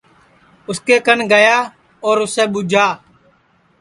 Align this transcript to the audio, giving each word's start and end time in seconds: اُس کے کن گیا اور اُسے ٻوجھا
اُس 0.69 0.77
کے 0.87 0.95
کن 1.05 1.19
گیا 1.31 1.57
اور 2.05 2.15
اُسے 2.23 2.43
ٻوجھا 2.51 2.87